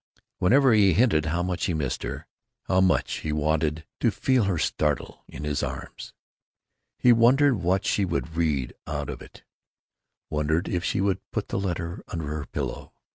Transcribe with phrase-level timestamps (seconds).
[0.39, 2.25] Whenever he hinted how much he missed her,
[2.63, 6.11] how much he wanted to feel her startle in his arms,
[6.97, 9.43] he wondered what she would read out of it;
[10.27, 12.93] wondered if she would put the letter under her pillow.